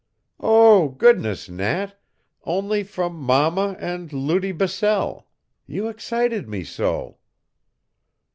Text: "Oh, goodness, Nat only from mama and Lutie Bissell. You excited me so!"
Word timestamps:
"Oh, 0.39 0.87
goodness, 0.89 1.47
Nat 1.47 1.95
only 2.43 2.81
from 2.83 3.13
mama 3.15 3.75
and 3.79 4.11
Lutie 4.11 4.51
Bissell. 4.51 5.27
You 5.67 5.89
excited 5.89 6.49
me 6.49 6.63
so!" 6.63 7.19